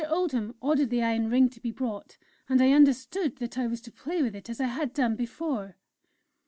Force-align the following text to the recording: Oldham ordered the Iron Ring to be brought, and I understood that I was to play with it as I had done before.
Oldham 0.09 0.55
ordered 0.61 0.89
the 0.89 1.03
Iron 1.03 1.29
Ring 1.29 1.47
to 1.49 1.59
be 1.61 1.69
brought, 1.69 2.17
and 2.49 2.59
I 2.59 2.71
understood 2.71 3.35
that 3.35 3.55
I 3.55 3.67
was 3.67 3.79
to 3.81 3.91
play 3.91 4.23
with 4.23 4.35
it 4.35 4.49
as 4.49 4.59
I 4.59 4.65
had 4.65 4.93
done 4.95 5.15
before. 5.15 5.75